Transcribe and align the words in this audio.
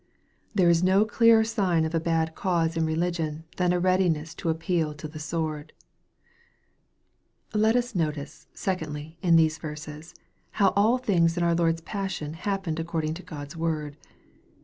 There 0.55 0.67
is 0.67 0.81
no 0.81 1.05
clearer 1.05 1.43
sign 1.43 1.85
of 1.85 1.93
a 1.93 1.99
bad 1.99 2.33
cause 2.33 2.75
in 2.75 2.87
religion 2.87 3.43
than 3.57 3.71
a 3.71 3.79
readiness 3.79 4.33
to 4.33 4.49
appeal 4.49 4.95
to 4.95 5.07
the 5.07 5.19
sword. 5.19 5.73
Let 7.53 7.75
us 7.75 7.93
notice, 7.93 8.47
secondly, 8.51 9.19
in 9.21 9.35
these 9.35 9.59
verses, 9.59 10.15
how 10.53 10.69
all 10.75 10.97
things 10.97 11.37
in 11.37 11.43
our 11.43 11.53
Lord's 11.53 11.81
passion 11.81 12.33
happened 12.33 12.79
according 12.79 13.13
to 13.13 13.21
God's 13.21 13.55
word. 13.55 13.95